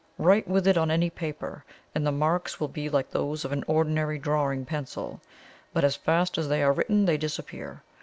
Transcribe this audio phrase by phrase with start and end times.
[0.17, 1.63] Write with it on any paper,
[1.93, 5.21] and the marks will be like those of an ordinary drawing pencil;
[5.73, 7.83] but as fast as they are written they disappear.